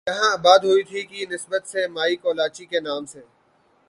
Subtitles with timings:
[0.07, 3.19] یہاں آباد ہوئی تھی کی نسبت سے مائی کولاچی کے نام سے